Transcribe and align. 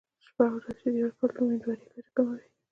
شپه 0.25 0.43
او 0.49 0.55
ورځ 0.61 0.77
شیدې 0.81 1.01
ورکول 1.03 1.31
د 1.35 1.37
امیندوارۍ 1.41 1.85
کچه 1.93 2.11
کموي. 2.15 2.45